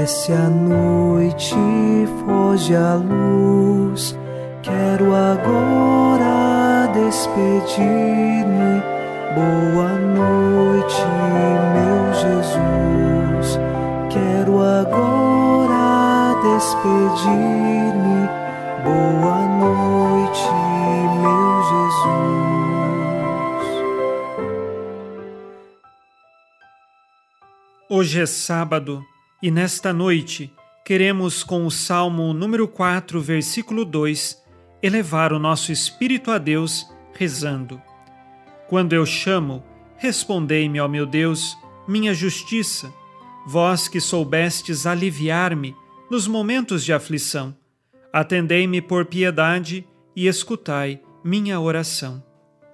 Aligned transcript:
Desce 0.00 0.32
a 0.32 0.50
noite, 0.50 1.54
foge 2.26 2.74
a 2.74 2.94
luz. 2.94 4.18
Quero 4.60 5.14
agora 5.14 6.88
despedir-me. 6.92 8.82
Boa 9.36 9.92
noite, 9.94 11.00
meu 11.72 12.12
Jesus. 12.12 13.58
Quero 14.10 14.60
agora 14.60 16.34
despedir-me. 16.42 18.28
Boa 18.82 19.38
noite, 19.62 20.50
meu 21.22 21.62
Jesus. 21.70 22.42
Hoje 27.88 28.20
é 28.20 28.26
sábado 28.26 29.13
e 29.44 29.50
nesta 29.50 29.92
noite 29.92 30.50
queremos, 30.86 31.44
com 31.44 31.66
o 31.66 31.70
Salmo 31.70 32.32
número 32.32 32.66
4, 32.66 33.20
versículo 33.20 33.84
2, 33.84 34.42
elevar 34.82 35.34
o 35.34 35.38
nosso 35.38 35.70
espírito 35.70 36.30
a 36.30 36.38
Deus, 36.38 36.90
rezando. 37.12 37.78
Quando 38.70 38.94
eu 38.94 39.04
chamo, 39.04 39.62
respondei-me, 39.98 40.80
ó 40.80 40.88
meu 40.88 41.04
Deus, 41.04 41.58
minha 41.86 42.14
justiça, 42.14 42.90
vós 43.46 43.86
que 43.86 44.00
soubestes 44.00 44.86
aliviar-me 44.86 45.76
nos 46.10 46.26
momentos 46.26 46.82
de 46.82 46.94
aflição. 46.94 47.54
Atendei-me 48.10 48.80
por 48.80 49.04
piedade 49.04 49.86
e 50.16 50.26
escutai 50.26 51.02
minha 51.22 51.60
oração. 51.60 52.24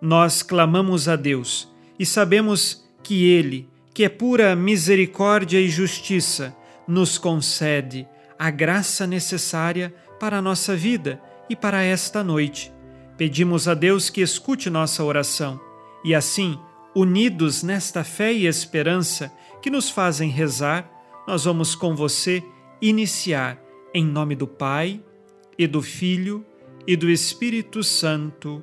Nós 0.00 0.44
clamamos 0.44 1.08
a 1.08 1.16
Deus 1.16 1.68
e 1.98 2.06
sabemos 2.06 2.88
que 3.02 3.28
Ele, 3.28 3.68
que 3.94 4.04
é 4.04 4.08
pura 4.08 4.56
misericórdia 4.56 5.60
e 5.60 5.68
justiça, 5.68 6.54
nos 6.86 7.18
concede 7.18 8.08
a 8.38 8.50
graça 8.50 9.06
necessária 9.06 9.94
para 10.18 10.38
a 10.38 10.42
nossa 10.42 10.74
vida 10.74 11.20
e 11.48 11.54
para 11.54 11.82
esta 11.82 12.24
noite. 12.24 12.72
Pedimos 13.16 13.68
a 13.68 13.74
Deus 13.74 14.10
que 14.10 14.20
escute 14.20 14.70
nossa 14.70 15.04
oração 15.04 15.60
e 16.04 16.14
assim, 16.14 16.58
unidos 16.94 17.62
nesta 17.62 18.02
fé 18.02 18.32
e 18.32 18.46
esperança 18.46 19.32
que 19.62 19.70
nos 19.70 19.88
fazem 19.88 20.28
rezar, 20.28 20.90
nós 21.26 21.44
vamos 21.44 21.74
com 21.74 21.94
você 21.94 22.42
iniciar 22.80 23.62
em 23.94 24.04
nome 24.04 24.34
do 24.34 24.46
Pai 24.46 25.00
e 25.56 25.66
do 25.66 25.80
Filho 25.80 26.44
e 26.86 26.96
do 26.96 27.08
Espírito 27.08 27.84
Santo. 27.84 28.62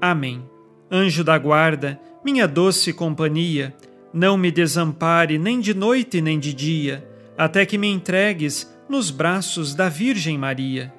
Amém. 0.00 0.48
Anjo 0.90 1.22
da 1.22 1.36
guarda, 1.36 2.00
minha 2.24 2.48
doce 2.48 2.92
companhia, 2.94 3.76
não 4.12 4.36
me 4.38 4.50
desampare 4.50 5.38
nem 5.38 5.60
de 5.60 5.74
noite 5.74 6.20
nem 6.20 6.38
de 6.38 6.54
dia, 6.54 7.06
até 7.36 7.66
que 7.66 7.78
me 7.78 7.88
entregues 7.88 8.72
nos 8.88 9.10
braços 9.10 9.74
da 9.74 9.88
Virgem 9.88 10.38
Maria. 10.38 10.92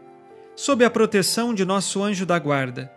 Sob 0.55 0.83
a 0.83 0.89
proteção 0.89 1.53
de 1.53 1.65
nosso 1.65 2.03
anjo 2.03 2.25
da 2.25 2.37
guarda, 2.37 2.91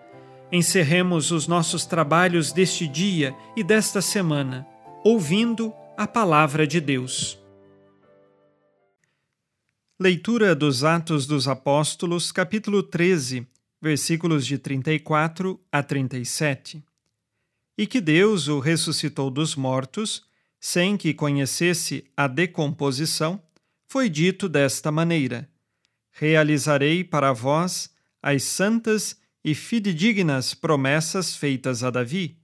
encerremos 0.51 1.31
os 1.31 1.47
nossos 1.47 1.87
trabalhos 1.87 2.53
deste 2.53 2.87
dia 2.87 3.35
e 3.57 3.65
desta 3.65 4.03
semana, 4.03 4.67
ouvindo 5.05 5.73
a 5.97 6.07
palavra 6.07 6.67
de 6.67 6.81
Deus. 6.81 7.39
Leitura 9.99 10.55
dos 10.55 10.83
Atos 10.83 11.27
dos 11.27 11.47
Apóstolos, 11.47 12.33
capítulo 12.33 12.83
13, 12.83 13.47
versículos 13.81 14.45
de 14.45 14.59
34 14.59 15.61
a 15.71 15.83
37 15.83 16.85
e 17.77 17.87
que 17.87 18.01
Deus 18.01 18.49
o 18.49 18.59
ressuscitou 18.59 19.31
dos 19.31 19.57
mortos, 19.57 20.25
sem 20.61 20.97
que 20.97 21.15
conhecesse 21.15 22.05
a 22.17 22.27
decomposição, 22.27 23.43
foi 23.89 24.09
dito 24.09 24.49
desta 24.49 24.93
maneira: 24.93 25.49
Realizarei 26.11 27.03
para 27.03 27.33
vós 27.33 27.91
as 28.23 28.43
santas 28.45 29.17
e 29.45 29.55
fidedignas 29.55 30.55
promessas 30.55 31.35
feitas 31.35 31.83
a 31.83 31.91
Davi. 31.91 32.39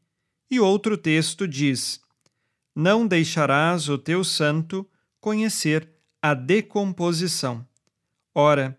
E 0.50 0.59
outro 0.59 0.97
texto 0.97 1.47
diz: 1.47 2.00
Não 2.75 3.06
deixarás 3.06 3.88
o 3.88 3.99
teu 3.99 4.25
santo 4.25 4.88
conhecer 5.21 5.88
a 6.21 6.34
decomposição. 6.34 7.67
Ora, 8.34 8.78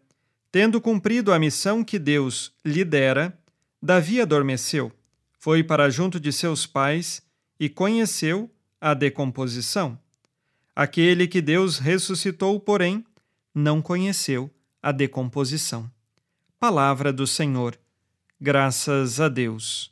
tendo 0.52 0.82
cumprido 0.82 1.32
a 1.32 1.40
missão 1.40 1.84
que 1.84 2.00
Deus 2.00 2.52
lhe 2.66 2.84
dera, 2.84 3.38
Davi 3.82 4.20
adormeceu 4.20 4.92
foi 5.40 5.64
para 5.64 5.90
junto 5.90 6.20
de 6.20 6.34
seus 6.34 6.66
pais 6.66 7.22
e 7.58 7.70
conheceu 7.70 8.52
a 8.80 8.94
decomposição. 8.94 9.98
Aquele 10.76 11.28
que 11.28 11.42
Deus 11.42 11.80
ressuscitou, 11.80 12.60
porém, 12.60 13.06
não 13.56 13.82
conheceu 13.82 14.52
a 14.84 14.92
decomposição. 14.92 15.90
Palavra 16.60 17.12
do 17.12 17.26
Senhor. 17.26 17.80
Graças 18.40 19.20
a 19.20 19.30
Deus. 19.30 19.92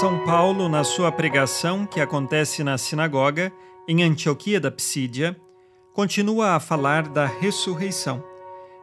São 0.00 0.24
Paulo, 0.24 0.68
na 0.68 0.84
sua 0.84 1.10
pregação 1.10 1.84
que 1.84 2.00
acontece 2.00 2.62
na 2.62 2.78
sinagoga 2.78 3.52
em 3.88 4.04
Antioquia 4.04 4.60
da 4.60 4.70
Psídia, 4.70 5.36
continua 5.98 6.54
a 6.54 6.60
falar 6.60 7.08
da 7.08 7.26
ressurreição, 7.26 8.22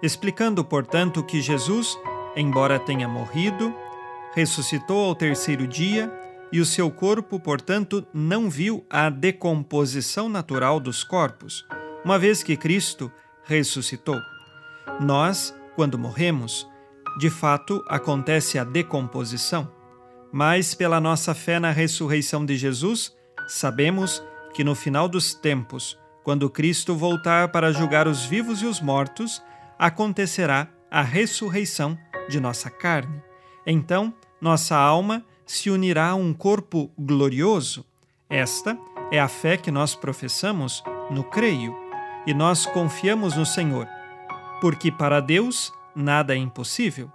explicando, 0.03 0.65
portanto, 0.65 1.23
que 1.23 1.41
Jesus, 1.41 1.97
embora 2.35 2.77
tenha 2.77 3.07
morrido, 3.07 3.73
ressuscitou 4.33 5.05
ao 5.05 5.15
terceiro 5.15 5.65
dia 5.65 6.11
e 6.51 6.59
o 6.59 6.65
seu 6.65 6.91
corpo, 6.91 7.39
portanto, 7.39 8.05
não 8.13 8.49
viu 8.49 8.85
a 8.89 9.09
decomposição 9.09 10.27
natural 10.27 10.77
dos 10.77 11.05
corpos, 11.05 11.65
uma 12.03 12.19
vez 12.19 12.43
que 12.43 12.57
Cristo 12.57 13.09
ressuscitou. 13.45 14.19
Nós, 14.99 15.55
quando 15.73 15.97
morremos, 15.97 16.67
de 17.17 17.29
fato 17.29 17.81
acontece 17.87 18.59
a 18.59 18.65
decomposição, 18.65 19.71
mas 20.33 20.73
pela 20.73 20.99
nossa 20.99 21.33
fé 21.33 21.61
na 21.61 21.71
ressurreição 21.71 22.45
de 22.45 22.57
Jesus, 22.57 23.15
sabemos 23.47 24.21
que 24.53 24.65
no 24.65 24.75
final 24.75 25.07
dos 25.07 25.33
tempos, 25.33 25.97
quando 26.25 26.49
Cristo 26.49 26.95
voltar 26.95 27.49
para 27.49 27.71
julgar 27.71 28.07
os 28.07 28.25
vivos 28.25 28.63
e 28.63 28.65
os 28.65 28.81
mortos, 28.81 29.43
acontecerá 29.77 30.67
a 30.89 31.03
ressurreição 31.03 31.95
de 32.27 32.39
nossa 32.39 32.67
carne. 32.67 33.21
Então, 33.63 34.11
nossa 34.41 34.75
alma 34.75 35.23
se 35.45 35.69
unirá 35.69 36.09
a 36.09 36.15
um 36.15 36.33
corpo 36.33 36.89
glorioso. 36.97 37.85
Esta 38.27 38.75
é 39.11 39.19
a 39.19 39.27
fé 39.27 39.55
que 39.55 39.69
nós 39.69 39.93
professamos 39.93 40.83
no 41.11 41.23
Creio 41.23 41.77
e 42.25 42.33
nós 42.33 42.65
confiamos 42.65 43.35
no 43.37 43.45
Senhor, 43.45 43.87
porque 44.59 44.91
para 44.91 45.19
Deus 45.19 45.71
nada 45.95 46.33
é 46.33 46.37
impossível. 46.37 47.11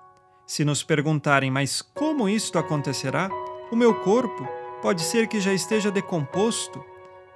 Se 0.47 0.65
nos 0.65 0.85
perguntarem, 0.85 1.51
mas 1.51 1.83
como 1.83 2.29
isto 2.29 2.61
acontecerá? 2.61 3.29
O 3.73 3.77
meu 3.77 3.93
corpo 3.93 4.47
pode 4.81 5.03
ser 5.03 5.27
que 5.27 5.41
já 5.41 5.53
esteja 5.53 5.91
decomposto. 5.91 6.85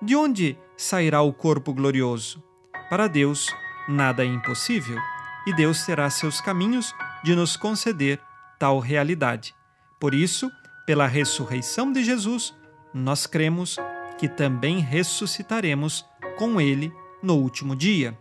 De 0.01 0.15
onde 0.15 0.57
sairá 0.77 1.23
o 1.23 1.33
corpo 1.33 1.73
glorioso. 1.73 2.43
Para 2.89 3.07
Deus, 3.07 3.47
nada 3.89 4.25
é 4.25 4.27
impossível, 4.27 4.99
e 5.47 5.55
Deus 5.55 5.85
terá 5.85 6.09
seus 6.11 6.41
caminhos 6.41 6.95
de 7.23 7.35
nos 7.35 7.57
conceder 7.57 8.21
tal 8.59 8.79
realidade. 8.79 9.55
Por 10.01 10.15
isso, 10.15 10.51
pela 10.87 11.07
ressurreição 11.07 11.93
de 11.93 12.05
Jesus, 12.05 12.55
nós 12.93 13.27
cremos 13.27 13.77
que 14.19 14.29
também 14.29 14.79
ressuscitaremos 14.79 16.05
com 16.37 16.61
Ele 16.61 16.93
no 17.23 17.37
último 17.37 17.75
dia. 17.75 18.17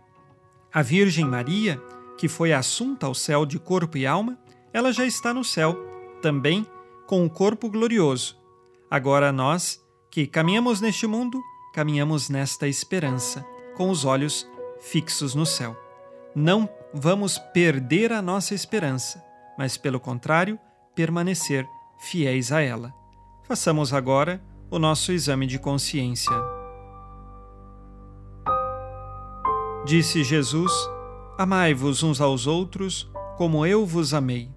A 0.72 0.82
Virgem 0.82 1.24
Maria, 1.24 1.80
que 2.18 2.28
foi 2.28 2.52
assunta 2.52 3.06
ao 3.06 3.14
céu 3.14 3.46
de 3.46 3.58
corpo 3.58 3.96
e 3.96 4.06
alma, 4.06 4.38
ela 4.72 4.92
já 4.92 5.06
está 5.06 5.32
no 5.32 5.44
céu, 5.44 5.76
também 6.20 6.66
com 7.06 7.24
o 7.24 7.30
corpo 7.30 7.70
glorioso. 7.70 8.36
Agora 8.90 9.30
nós, 9.30 9.80
que 10.10 10.26
caminhamos 10.26 10.80
neste 10.80 11.06
mundo, 11.06 11.40
caminhamos 11.74 12.30
nesta 12.30 12.68
esperança, 12.68 13.44
com 13.76 13.90
os 13.90 14.04
olhos 14.04 14.48
fixos 14.80 15.34
no 15.34 15.44
céu. 15.44 15.76
Não 16.32 16.68
vamos 16.94 17.36
perder 17.36 18.12
a 18.12 18.22
nossa 18.22 18.54
esperança, 18.54 19.22
mas, 19.58 19.76
pelo 19.76 19.98
contrário, 19.98 20.58
permanecer 20.94 21.66
fiéis 21.98 22.52
a 22.52 22.60
ela. 22.60 22.94
Façamos 23.42 23.92
agora 23.92 24.40
o 24.70 24.78
nosso 24.78 25.10
exame 25.10 25.48
de 25.48 25.58
consciência. 25.58 26.32
Disse 29.84 30.22
Jesus: 30.22 30.72
Amai-vos 31.36 32.04
uns 32.04 32.20
aos 32.20 32.46
outros 32.46 33.10
como 33.36 33.66
eu 33.66 33.84
vos 33.84 34.14
amei. 34.14 34.48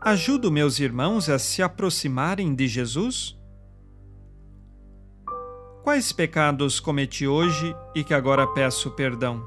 Ajudo 0.00 0.50
meus 0.50 0.80
irmãos 0.80 1.28
a 1.28 1.38
se 1.38 1.62
aproximarem 1.62 2.54
de 2.54 2.66
Jesus? 2.66 3.38
Quais 5.90 6.12
pecados 6.12 6.78
cometi 6.78 7.26
hoje 7.26 7.74
e 7.96 8.04
que 8.04 8.14
agora 8.14 8.46
peço 8.46 8.92
perdão? 8.92 9.44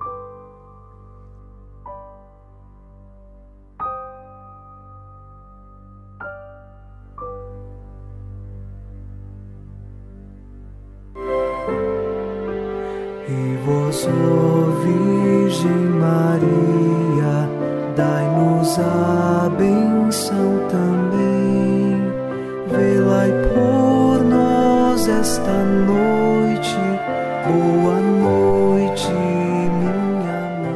E 13.26 13.58
vós, 13.66 14.06
Virgem 14.84 15.72
Maria, 15.72 17.50
dai-nos 17.96 18.80
a 18.80 19.50
benção 19.58 20.68
também, 20.68 22.02
vê-la 22.68 23.28
por 23.54 24.26
nós 24.26 25.08
esta 25.08 25.64
noite 25.64 26.33
Boa 27.46 28.00
noite, 28.00 29.04
minha 29.10 29.70
mãe. 29.70 30.74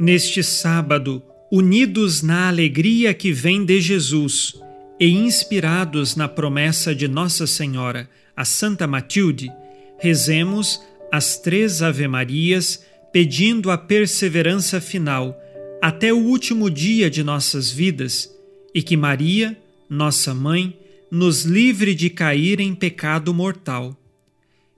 Neste 0.00 0.42
sábado, 0.42 1.22
unidos 1.52 2.22
na 2.22 2.48
alegria 2.48 3.12
que 3.12 3.30
vem 3.32 3.66
de 3.66 3.78
Jesus 3.82 4.54
e 4.98 5.10
inspirados 5.10 6.16
na 6.16 6.26
promessa 6.26 6.94
de 6.94 7.06
Nossa 7.06 7.46
Senhora, 7.46 8.08
a 8.34 8.46
Santa 8.46 8.86
Matilde, 8.86 9.52
rezemos 9.98 10.80
as 11.12 11.36
três 11.36 11.82
Ave-Marias 11.82 12.82
pedindo 13.12 13.70
a 13.70 13.76
perseverança 13.76 14.80
final 14.80 15.38
até 15.82 16.14
o 16.14 16.18
último 16.18 16.70
dia 16.70 17.10
de 17.10 17.22
nossas 17.22 17.70
vidas 17.70 18.34
e 18.74 18.82
que 18.82 18.96
Maria, 18.96 19.54
nossa 19.86 20.34
mãe, 20.34 20.74
nos 21.10 21.42
livre 21.44 21.94
de 21.94 22.08
cair 22.08 22.58
em 22.58 22.74
pecado 22.74 23.34
mortal. 23.34 23.94